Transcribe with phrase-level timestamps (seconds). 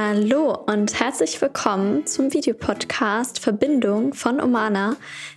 [0.00, 4.94] Hallo und herzlich willkommen zum Videopodcast Verbindung von Omana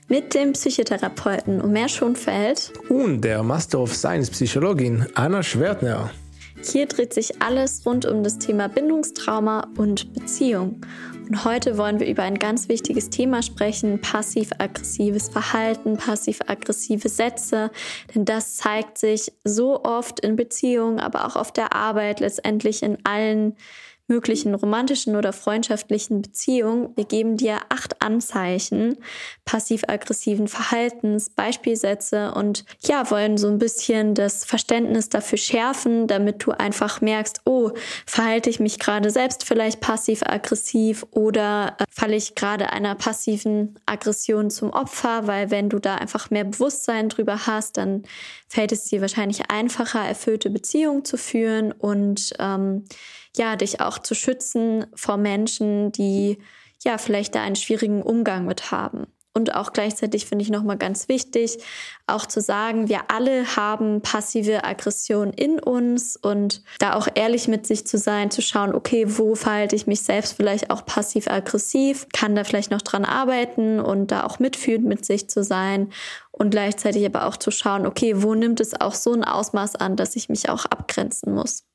[0.08, 6.12] mit dem Psychotherapeuten Omer Schonfeld und der Master of Science Psychologin Anna Schwertner.
[6.62, 10.82] Hier dreht sich alles rund um das Thema Bindungstrauma und Beziehung.
[11.28, 17.72] Und heute wollen wir über ein ganz wichtiges Thema sprechen, passiv-aggressives Verhalten, passiv-aggressive Sätze.
[18.14, 23.00] Denn das zeigt sich so oft in Beziehungen, aber auch auf der Arbeit, letztendlich in
[23.06, 23.56] allen
[24.12, 26.92] möglichen romantischen oder freundschaftlichen Beziehung.
[26.98, 28.98] Wir geben dir acht Anzeichen
[29.46, 36.52] passiv-aggressiven Verhaltens, Beispielsätze und ja, wollen so ein bisschen das Verständnis dafür schärfen, damit du
[36.52, 37.72] einfach merkst, oh,
[38.06, 44.50] verhalte ich mich gerade selbst vielleicht passiv-aggressiv oder äh, falle ich gerade einer passiven Aggression
[44.50, 48.04] zum Opfer, weil wenn du da einfach mehr Bewusstsein drüber hast, dann
[48.50, 52.84] fällt es dir wahrscheinlich einfacher, erfüllte Beziehungen zu führen und ähm,
[53.38, 56.38] ja, dich auch zu schützen vor Menschen, die
[56.84, 59.08] ja vielleicht da einen schwierigen Umgang mit haben.
[59.34, 61.58] Und auch gleichzeitig finde ich nochmal ganz wichtig,
[62.06, 67.66] auch zu sagen, wir alle haben passive Aggression in uns und da auch ehrlich mit
[67.66, 72.36] sich zu sein, zu schauen, okay, wo verhalte ich mich selbst vielleicht auch passiv-aggressiv, kann
[72.36, 75.94] da vielleicht noch dran arbeiten und da auch mitfühlend mit sich zu sein
[76.32, 79.96] und gleichzeitig aber auch zu schauen, okay, wo nimmt es auch so ein Ausmaß an,
[79.96, 81.71] dass ich mich auch abgrenzen muss.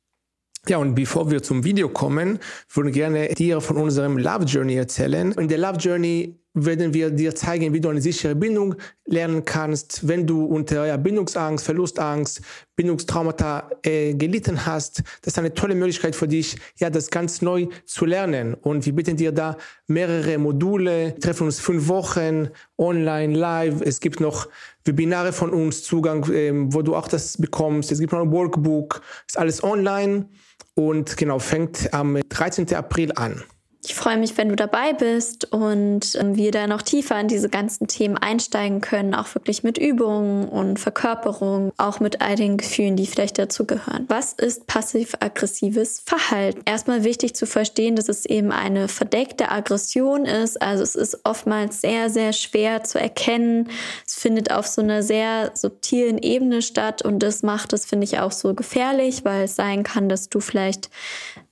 [0.69, 2.41] Ja, und bevor wir zum Video kommen,
[2.75, 5.31] würde ich gerne dir von unserem Love Journey erzählen.
[5.33, 10.09] In der Love Journey werden wir dir zeigen, wie du eine sichere Bindung lernen kannst,
[10.09, 12.41] wenn du unter ja, Bindungsangst, Verlustangst,
[12.75, 15.03] Bindungstraumata äh, gelitten hast.
[15.23, 18.55] Das ist eine tolle Möglichkeit für dich, ja, das ganz neu zu lernen.
[18.55, 22.48] Und wir bieten dir da mehrere Module, wir treffen uns fünf Wochen
[22.79, 23.83] online, live.
[23.83, 24.48] Es gibt noch
[24.85, 27.93] Webinare von uns, Zugang, ähm, wo du auch das bekommst.
[27.93, 30.27] Es gibt noch ein Workbook, ist alles online
[30.75, 32.75] und genau, fängt am 13.
[32.75, 33.43] April an.
[33.89, 37.48] Ich freue mich, wenn du dabei bist und ähm, wir da noch tiefer in diese
[37.48, 42.97] ganzen Themen einsteigen können, auch wirklich mit Übungen und Verkörperung, auch mit all den Gefühlen,
[42.97, 44.07] die vielleicht dazugehören.
[44.08, 46.63] Was ist passiv-aggressives Verhalten?
[46.64, 50.61] Erstmal wichtig zu verstehen, dass es eben eine verdeckte Aggression ist.
[50.61, 53.70] Also es ist oftmals sehr, sehr schwer zu erkennen.
[54.05, 58.18] Es findet auf so einer sehr subtilen Ebene statt und das macht es, finde ich,
[58.18, 60.91] auch so gefährlich, weil es sein kann, dass du vielleicht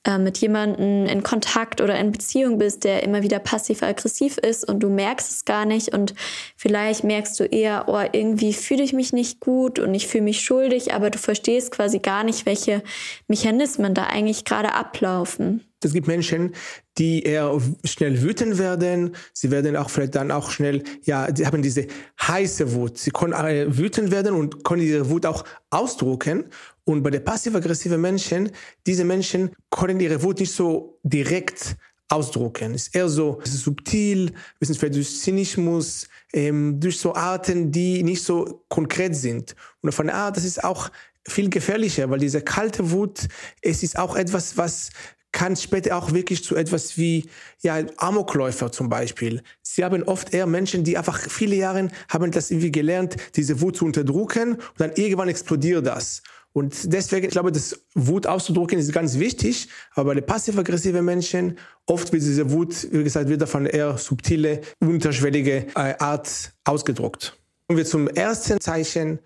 [0.04, 4.81] äh, mit jemandem in Kontakt oder in Beziehung bist, der immer wieder passiv-aggressiv ist und
[4.81, 6.15] du merkst es gar nicht und
[6.56, 10.42] vielleicht merkst du eher, oh, irgendwie fühle ich mich nicht gut und ich fühle mich
[10.42, 12.82] schuldig, aber du verstehst quasi gar nicht, welche
[13.28, 15.65] Mechanismen da eigentlich gerade ablaufen.
[15.84, 16.55] Es gibt Menschen,
[16.99, 19.15] die eher schnell wütend werden.
[19.33, 21.87] Sie werden auch vielleicht dann auch schnell, ja, sie haben diese
[22.21, 22.99] heiße Wut.
[22.99, 26.45] Sie können äh, wütend werden und können ihre Wut auch ausdrucken.
[26.84, 28.50] Und bei den passiv-aggressiven Menschen,
[28.87, 31.77] diese Menschen können ihre Wut nicht so direkt
[32.09, 32.75] ausdrucken.
[32.75, 38.03] Es ist eher so ist subtil, bisschen vielleicht durch Zynismus, ähm, durch so Arten, die
[38.03, 39.55] nicht so konkret sind.
[39.81, 40.91] Und auf eine Art, das ist auch
[41.27, 43.28] viel gefährlicher, weil diese kalte Wut,
[43.62, 44.91] es ist auch etwas, was
[45.34, 47.27] kann später auch wirklich zu etwas wie
[47.61, 49.43] ja Amokläufer zum Beispiel.
[49.62, 53.77] Sie haben oft eher Menschen, die einfach viele Jahre haben das irgendwie gelernt, diese Wut
[53.77, 56.22] zu unterdrücken und dann irgendwann explodiert das.
[56.53, 61.59] Und deswegen, ich glaube, das Wut auszudrücken ist ganz wichtig, aber bei den passiv-aggressiven Menschen
[61.84, 67.37] oft wird diese Wut, wie gesagt, wieder von eher subtile, unterschwellige äh, Art ausgedruckt.
[67.66, 69.19] Kommen wir zum ersten Zeichen.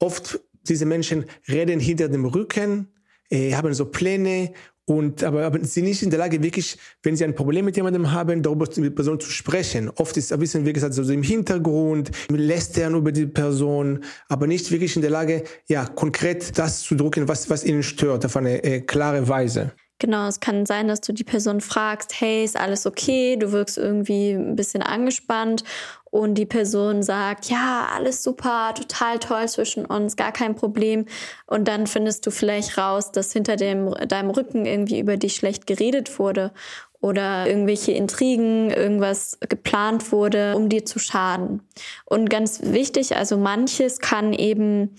[0.00, 2.88] Oft diese Menschen reden hinter dem Rücken,
[3.30, 4.52] äh, haben so Pläne
[4.84, 8.10] und, aber, aber sie nicht in der Lage, wirklich, wenn sie ein Problem mit jemandem
[8.10, 9.90] haben, darüber mit der Person zu sprechen.
[9.90, 14.70] Oft ist ein bisschen, wie gesagt, so im Hintergrund, lästern über die Person, aber nicht
[14.70, 18.64] wirklich in der Lage, ja, konkret das zu drucken, was, was ihnen stört, auf eine
[18.64, 19.72] äh, klare Weise.
[19.98, 23.36] Genau, es kann sein, dass du die Person fragst, hey, ist alles okay?
[23.36, 25.62] Du wirkst irgendwie ein bisschen angespannt
[26.10, 31.06] und die Person sagt, ja, alles super, total toll zwischen uns, gar kein Problem.
[31.46, 35.66] Und dann findest du vielleicht raus, dass hinter dem, deinem Rücken irgendwie über dich schlecht
[35.66, 36.52] geredet wurde
[37.00, 41.62] oder irgendwelche Intrigen, irgendwas geplant wurde, um dir zu schaden.
[42.04, 44.96] Und ganz wichtig, also manches kann eben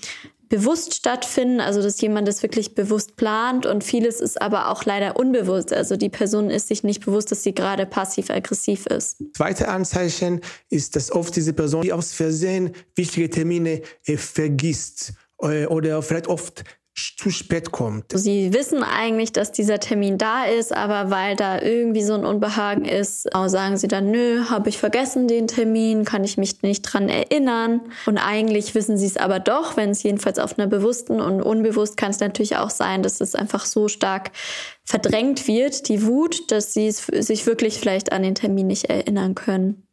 [0.53, 5.15] bewusst stattfinden, also dass jemand das wirklich bewusst plant und vieles ist aber auch leider
[5.17, 5.73] unbewusst.
[5.73, 9.23] Also die Person ist sich nicht bewusst, dass sie gerade passiv-aggressiv ist.
[9.33, 15.65] Zweite Anzeichen ist, dass oft diese Person, die aus Versehen wichtige Termine äh, vergisst äh,
[15.65, 16.63] oder vielleicht oft
[16.95, 18.11] zu spät kommt.
[18.13, 22.85] Sie wissen eigentlich, dass dieser Termin da ist, aber weil da irgendwie so ein Unbehagen
[22.85, 27.09] ist, sagen sie dann, nö, habe ich vergessen den Termin, kann ich mich nicht dran
[27.09, 27.81] erinnern.
[28.05, 31.97] Und eigentlich wissen sie es aber doch, wenn es jedenfalls auf einer bewussten und unbewusst
[31.97, 34.31] kann es natürlich auch sein, dass es einfach so stark
[34.83, 39.87] verdrängt wird, die Wut, dass sie sich wirklich vielleicht an den Termin nicht erinnern können.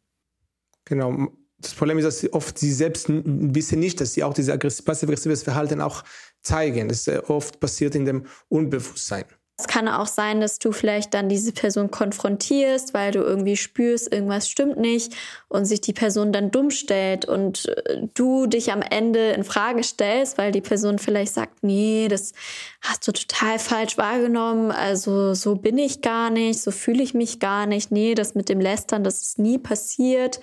[0.85, 4.81] Genau, das Problem ist, dass sie oft sie selbst wissen nicht, dass sie auch dieses
[4.81, 6.03] passiv-aggressives Verhalten auch
[6.41, 6.89] zeigen.
[6.89, 9.25] Das oft passiert in dem Unbewusstsein.
[9.61, 14.11] Es kann auch sein, dass du vielleicht dann diese Person konfrontierst, weil du irgendwie spürst,
[14.11, 15.13] irgendwas stimmt nicht
[15.49, 19.83] und sich die Person dann dumm stellt und äh, du dich am Ende in Frage
[19.83, 22.33] stellst, weil die Person vielleicht sagt, nee, das
[22.81, 27.39] hast du total falsch wahrgenommen, also so bin ich gar nicht, so fühle ich mich
[27.39, 30.39] gar nicht, nee, das mit dem Lästern, das ist nie passiert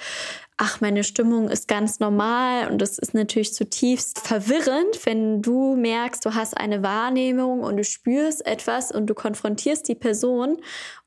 [0.58, 6.26] ach, meine Stimmung ist ganz normal und das ist natürlich zutiefst verwirrend, wenn du merkst,
[6.26, 10.58] du hast eine Wahrnehmung und du spürst etwas und du konfrontierst die Person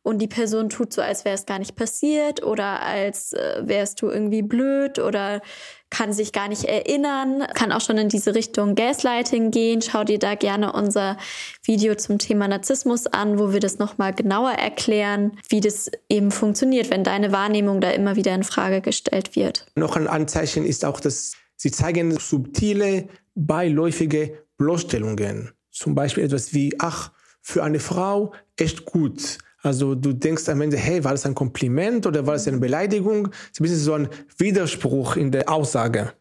[0.04, 4.02] und die Person tut so, als wäre es gar nicht passiert oder als äh, wärst
[4.02, 5.42] du irgendwie blöd oder
[5.92, 9.82] kann sich gar nicht erinnern, kann auch schon in diese Richtung Gaslighting gehen.
[9.84, 11.18] Schau dir da gerne unser
[11.64, 16.90] Video zum Thema Narzissmus an, wo wir das nochmal genauer erklären, wie das eben funktioniert,
[16.90, 19.68] wenn deine Wahrnehmung da immer wieder in Frage gestellt wird.
[19.76, 25.52] Noch ein Anzeichen ist auch, dass sie zeigen subtile, beiläufige Bloßstellungen.
[25.72, 27.12] Zum Beispiel etwas wie, ach,
[27.42, 29.40] für eine Frau echt gut.
[29.64, 33.26] Also du denkst am Ende, hey, war das ein Kompliment oder war das eine Beleidigung?
[33.26, 36.14] Das ist ein bisschen so ein Widerspruch in der Aussage.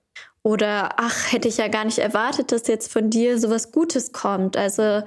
[0.42, 4.56] Oder ach, hätte ich ja gar nicht erwartet, dass jetzt von dir sowas Gutes kommt.
[4.56, 5.02] Also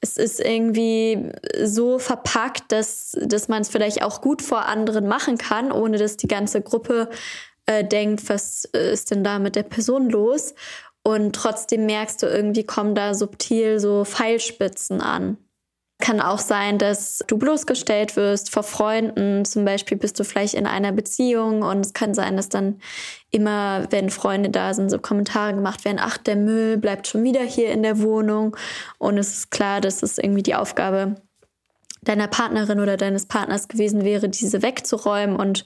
[0.00, 1.30] es ist irgendwie
[1.62, 6.16] so verpackt, dass, dass man es vielleicht auch gut vor anderen machen kann, ohne dass
[6.16, 7.10] die ganze Gruppe
[7.66, 10.54] äh, denkt, was ist denn da mit der Person los?
[11.02, 15.36] Und trotzdem merkst du, irgendwie kommen da subtil so Pfeilspitzen an.
[16.00, 19.44] Kann auch sein, dass du bloßgestellt wirst vor Freunden.
[19.44, 22.80] Zum Beispiel bist du vielleicht in einer Beziehung und es kann sein, dass dann
[23.30, 27.42] immer, wenn Freunde da sind, so Kommentare gemacht werden, ach, der Müll bleibt schon wieder
[27.42, 28.56] hier in der Wohnung.
[28.98, 31.16] Und es ist klar, dass es irgendwie die Aufgabe
[32.02, 35.64] deiner Partnerin oder deines Partners gewesen wäre, diese wegzuräumen und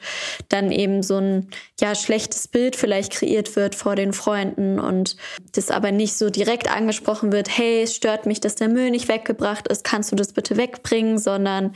[0.48, 1.48] dann eben so ein
[1.80, 5.16] ja schlechtes Bild vielleicht kreiert wird vor den Freunden und
[5.52, 9.08] das aber nicht so direkt angesprochen wird, hey, es stört mich, dass der Müll nicht
[9.08, 11.74] weggebracht ist, kannst du das bitte wegbringen, sondern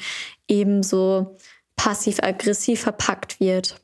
[0.48, 1.36] eben so
[1.76, 3.80] passiv-aggressiv verpackt wird.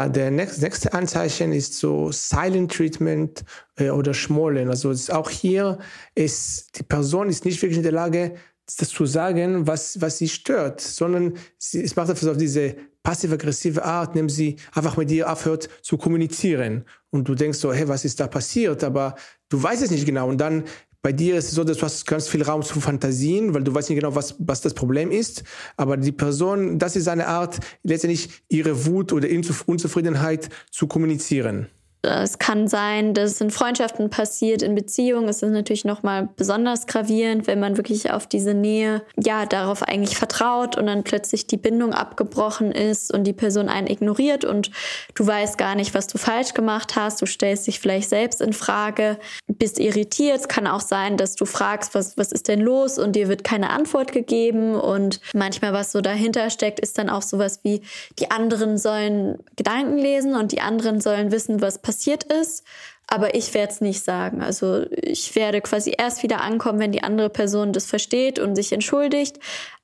[0.00, 3.44] Der nächste Anzeichen ist so Silent Treatment
[3.76, 4.68] äh, oder Schmollen.
[4.68, 5.78] Also auch hier
[6.14, 8.36] ist die Person ist nicht wirklich in der Lage,
[8.76, 13.84] das zu sagen, was, was sie stört, sondern sie, es macht einfach auf diese passiv-aggressive
[13.84, 16.84] Art, indem sie einfach mit dir aufhört zu kommunizieren.
[17.10, 18.84] Und du denkst so, hey, was ist da passiert?
[18.84, 19.14] Aber
[19.48, 20.28] du weißt es nicht genau.
[20.28, 20.64] Und dann
[21.00, 23.72] bei dir ist es so, dass du hast ganz viel Raum zu Fantasien, weil du
[23.72, 25.44] weißt nicht genau, was, was das Problem ist.
[25.76, 29.28] Aber die Person, das ist eine Art, letztendlich ihre Wut oder
[29.66, 31.68] Unzufriedenheit zu kommunizieren.
[32.08, 37.46] Es kann sein, dass in Freundschaften passiert, in Beziehungen ist es natürlich nochmal besonders gravierend,
[37.46, 41.92] wenn man wirklich auf diese Nähe, ja, darauf eigentlich vertraut und dann plötzlich die Bindung
[41.92, 44.70] abgebrochen ist und die Person einen ignoriert und
[45.14, 47.20] du weißt gar nicht, was du falsch gemacht hast.
[47.22, 50.40] Du stellst dich vielleicht selbst in Frage, bist irritiert.
[50.40, 53.44] Es kann auch sein, dass du fragst, was, was ist denn los und dir wird
[53.44, 57.82] keine Antwort gegeben und manchmal, was so dahinter steckt, ist dann auch sowas wie,
[58.18, 62.62] die anderen sollen Gedanken lesen und die anderen sollen wissen, was passiert passiert ist,
[63.08, 64.40] aber ich werde es nicht sagen.
[64.40, 68.72] Also ich werde quasi erst wieder ankommen, wenn die andere Person das versteht und sich
[68.72, 69.38] entschuldigt,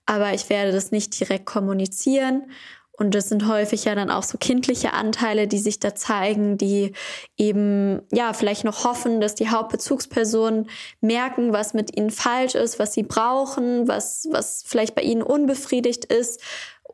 [0.07, 2.45] aber ich werde das nicht direkt kommunizieren.
[2.97, 6.93] Und das sind häufig ja dann auch so kindliche Anteile, die sich da zeigen, die
[7.37, 12.95] eben, ja, vielleicht noch hoffen, dass die Hauptbezugspersonen merken, was mit ihnen falsch ist, was
[12.95, 16.41] sie brauchen, was, was vielleicht bei ihnen unbefriedigt ist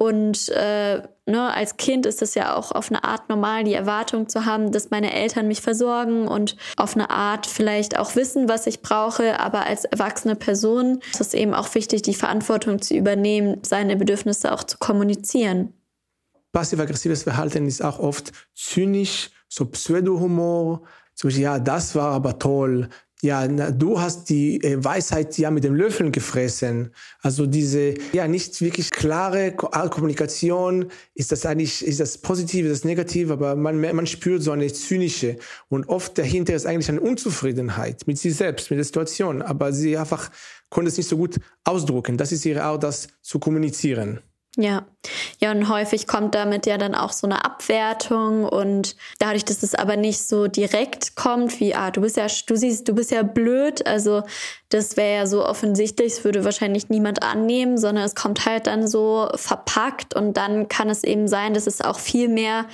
[0.00, 4.30] und äh, ne, als Kind ist es ja auch auf eine Art normal, die Erwartung
[4.30, 8.66] zu haben, dass meine Eltern mich versorgen und auf eine Art vielleicht auch wissen, was
[8.66, 9.38] ich brauche.
[9.38, 14.52] Aber als erwachsene Person ist es eben auch wichtig, die Verantwortung zu übernehmen, seine Bedürfnisse
[14.52, 15.74] auch zu kommunizieren.
[16.52, 20.80] Passiv-aggressives Verhalten ist auch oft zynisch, so Pseudo-Humor.
[21.14, 22.88] Zum Beispiel, ja, das war aber toll
[23.22, 26.94] ja, na, du hast die äh, Weisheit ja mit dem Löffeln gefressen.
[27.22, 32.84] Also diese ja nicht wirklich klare Kommunikation, ist das eigentlich ist das positive, ist das
[32.84, 35.36] negative, aber man man spürt so eine zynische
[35.68, 39.96] und oft dahinter ist eigentlich eine Unzufriedenheit mit sich selbst, mit der Situation, aber sie
[39.98, 40.30] einfach
[40.70, 42.16] konnte es nicht so gut ausdrucken.
[42.16, 44.20] Das ist ihre Art, das zu kommunizieren.
[44.56, 44.84] Ja,
[45.38, 49.76] ja, und häufig kommt damit ja dann auch so eine Abwertung und dadurch, dass es
[49.76, 53.22] aber nicht so direkt kommt, wie, ah, du bist ja, du siehst, du bist ja
[53.22, 54.24] blöd, also
[54.68, 58.88] das wäre ja so offensichtlich, das würde wahrscheinlich niemand annehmen, sondern es kommt halt dann
[58.88, 62.66] so verpackt und dann kann es eben sein, dass es auch viel mehr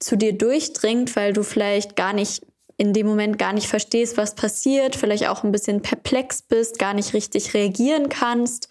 [0.00, 2.44] zu dir durchdringt, weil du vielleicht gar nicht
[2.76, 6.92] in dem Moment gar nicht verstehst, was passiert, vielleicht auch ein bisschen perplex bist, gar
[6.92, 8.68] nicht richtig reagieren kannst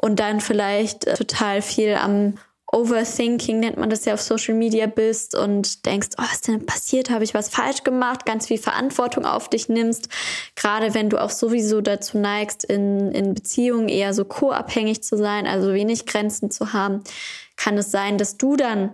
[0.00, 2.34] und dann vielleicht äh, total viel am
[2.70, 6.66] Overthinking nennt man das ja auf Social Media bist und denkst, oh, was ist denn
[6.66, 7.08] passiert?
[7.08, 8.26] Habe ich was falsch gemacht?
[8.26, 10.08] Ganz viel Verantwortung auf dich nimmst.
[10.54, 15.46] Gerade wenn du auch sowieso dazu neigst, in, in Beziehungen eher so co-abhängig zu sein,
[15.46, 17.02] also wenig Grenzen zu haben,
[17.56, 18.90] kann es sein, dass du dann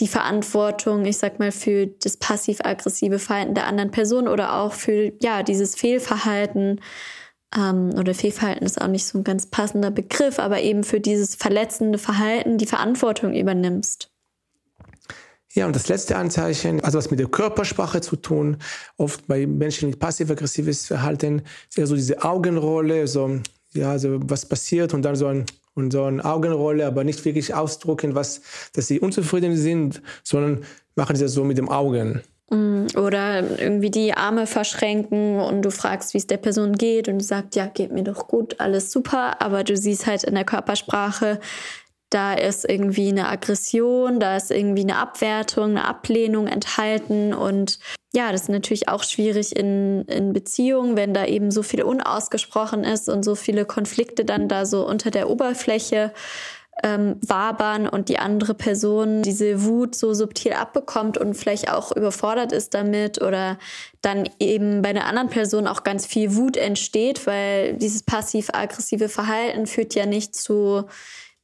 [0.00, 5.12] die Verantwortung, ich sag mal, für das passiv-aggressive Verhalten der anderen Person oder auch für,
[5.20, 6.80] ja, dieses Fehlverhalten
[7.56, 11.34] ähm, oder Fehlverhalten ist auch nicht so ein ganz passender Begriff, aber eben für dieses
[11.34, 14.10] verletzende Verhalten die Verantwortung übernimmst.
[15.54, 18.56] Ja, und das letzte Anzeichen, also was mit der Körpersprache zu tun,
[18.96, 23.38] oft bei Menschen mit passiv-aggressives Verhalten, ist ja so diese Augenrolle, so,
[23.72, 27.54] ja, also was passiert und dann so ein, und so eine Augenrolle, aber nicht wirklich
[27.54, 28.40] ausdrucken, was,
[28.72, 30.64] dass sie unzufrieden sind, sondern
[30.96, 32.22] machen sie das so mit dem Augen.
[32.50, 37.18] Mm, oder irgendwie die Arme verschränken und du fragst, wie es der Person geht und
[37.18, 40.44] du sagst, ja, geht mir doch gut, alles super, aber du siehst halt in der
[40.44, 41.40] Körpersprache,
[42.10, 47.78] da ist irgendwie eine Aggression, da ist irgendwie eine Abwertung, eine Ablehnung enthalten und
[48.14, 52.84] ja, das ist natürlich auch schwierig in, in Beziehungen, wenn da eben so viel unausgesprochen
[52.84, 56.12] ist und so viele Konflikte dann da so unter der Oberfläche
[56.84, 62.52] ähm, wabern und die andere Person diese Wut so subtil abbekommt und vielleicht auch überfordert
[62.52, 63.58] ist damit oder
[64.02, 69.66] dann eben bei einer anderen Person auch ganz viel Wut entsteht, weil dieses passiv-aggressive Verhalten
[69.66, 70.84] führt ja nicht zu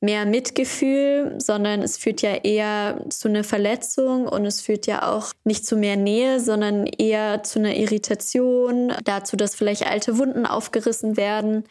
[0.02, 5.32] mehr Mitgefühl, sondern es führt ja eher zu einer Verletzung und es führt ja auch
[5.44, 11.16] nicht zu mehr Nähe, sondern eher zu einer Irritation, dazu, dass vielleicht alte Wunden aufgerissen
[11.18, 11.64] werden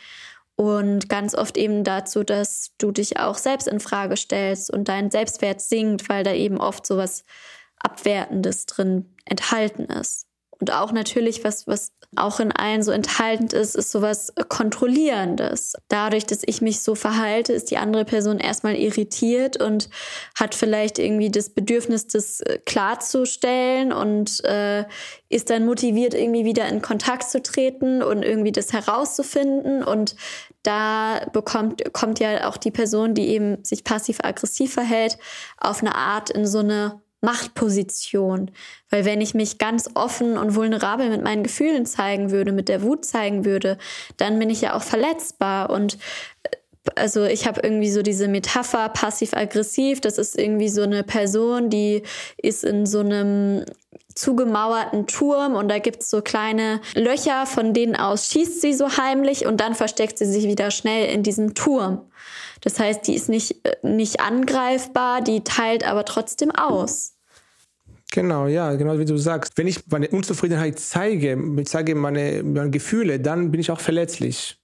[0.60, 5.10] und ganz oft eben dazu, dass du dich auch selbst in Frage stellst und dein
[5.10, 7.24] Selbstwert sinkt, weil da eben oft so was
[7.78, 10.28] Abwertendes drin enthalten ist.
[10.60, 15.74] Und auch natürlich, was, was auch in allen so enthalten ist, ist sowas Kontrollierendes.
[15.88, 19.90] Dadurch, dass ich mich so verhalte, ist die andere Person erstmal irritiert und
[20.36, 24.86] hat vielleicht irgendwie das Bedürfnis, das äh, klarzustellen und äh,
[25.30, 29.84] ist dann motiviert, irgendwie wieder in Kontakt zu treten und irgendwie das herauszufinden.
[29.84, 30.16] Und
[30.64, 35.18] da bekommt, kommt ja auch die Person, die eben sich passiv-aggressiv verhält,
[35.58, 38.52] auf eine Art in so eine Machtposition.
[38.90, 42.82] Weil wenn ich mich ganz offen und vulnerabel mit meinen Gefühlen zeigen würde, mit der
[42.82, 43.78] Wut zeigen würde,
[44.18, 45.70] dann bin ich ja auch verletzbar.
[45.70, 45.98] Und
[46.44, 46.50] äh,
[46.96, 50.02] also ich habe irgendwie so diese Metapher passiv-aggressiv.
[50.02, 52.04] Das ist irgendwie so eine Person, die
[52.38, 53.66] ist in so einem
[54.16, 59.46] zugemauerten Turm und da gibt's so kleine Löcher, von denen aus schießt sie so heimlich
[59.46, 62.10] und dann versteckt sie sich wieder schnell in diesem Turm.
[62.62, 67.14] Das heißt, die ist nicht, äh, nicht angreifbar, die teilt aber trotzdem aus.
[68.12, 69.54] Genau, ja, genau wie du sagst.
[69.56, 74.60] Wenn ich meine Unzufriedenheit zeige, zeige meine, meine Gefühle, dann bin ich auch verletzlich.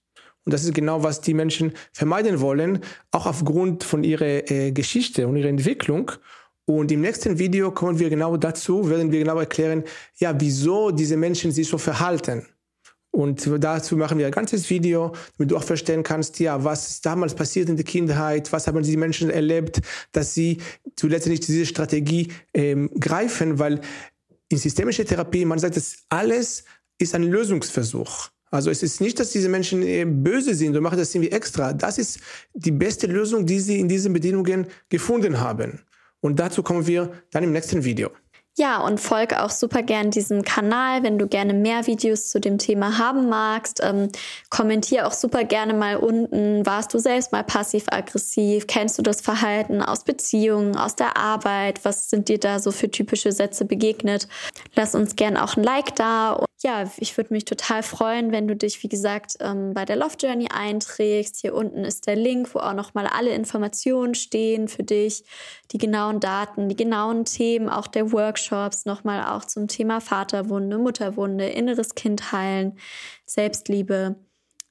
[0.46, 2.78] Und das ist genau, was die Menschen vermeiden wollen,
[3.10, 6.12] auch aufgrund von ihrer äh, Geschichte und ihrer Entwicklung.
[6.66, 9.82] Und im nächsten Video kommen wir genau dazu, werden wir genau erklären,
[10.18, 12.46] ja, wieso diese Menschen sich so verhalten.
[13.10, 17.06] Und dazu machen wir ein ganzes Video, damit du auch verstehen kannst, ja, was ist
[17.06, 19.80] damals passiert in der Kindheit, was haben die Menschen erlebt,
[20.12, 20.58] dass sie
[20.96, 23.80] zuletzt nicht diese Strategie ähm, greifen, weil
[24.48, 26.64] in systemischer Therapie, man sagt, das alles
[26.98, 28.28] ist ein Lösungsversuch.
[28.50, 31.72] Also es ist nicht, dass diese Menschen äh, böse sind und machen das irgendwie extra.
[31.72, 32.20] Das ist
[32.54, 35.80] die beste Lösung, die sie in diesen Bedingungen gefunden haben.
[36.20, 38.10] Und dazu kommen wir dann im nächsten Video.
[38.58, 42.56] Ja, und folge auch super gern diesem Kanal, wenn du gerne mehr Videos zu dem
[42.56, 43.82] Thema haben magst.
[43.84, 44.08] Ähm,
[44.48, 46.64] kommentier auch super gerne mal unten.
[46.64, 48.66] Warst du selbst mal passiv-aggressiv?
[48.66, 51.84] Kennst du das Verhalten aus Beziehungen, aus der Arbeit?
[51.84, 54.26] Was sind dir da so für typische Sätze begegnet?
[54.74, 58.56] Lass uns gern auch ein Like da ja, ich würde mich total freuen, wenn du
[58.56, 61.38] dich, wie gesagt, ähm, bei der Love Journey einträgst.
[61.40, 65.24] Hier unten ist der Link, wo auch nochmal alle Informationen stehen für dich,
[65.72, 71.46] die genauen Daten, die genauen Themen, auch der Workshops, nochmal auch zum Thema Vaterwunde, Mutterwunde,
[71.46, 72.78] inneres Kind heilen,
[73.26, 74.16] Selbstliebe,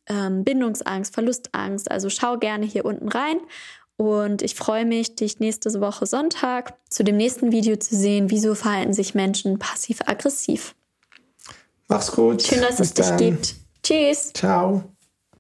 [0.08, 1.92] ähm, Bindungsangst, Verlustangst.
[1.92, 3.38] Also schau gerne hier unten rein.
[3.98, 8.32] Und ich freue mich, dich nächste Woche Sonntag zu dem nächsten Video zu sehen.
[8.32, 10.76] Wieso verhalten sich Menschen passiv-aggressiv?
[11.88, 12.42] Mach's gut.
[12.42, 13.56] Schön, dass Bis es dich gibt.
[13.84, 14.34] Tschüss.
[14.34, 14.84] Ciao.